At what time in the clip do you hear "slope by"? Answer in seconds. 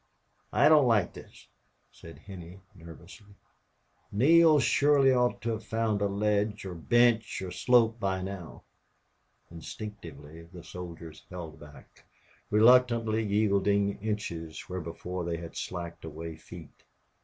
7.51-8.23